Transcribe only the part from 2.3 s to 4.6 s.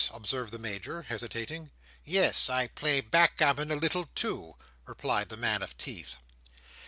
I play backgammon a little too,"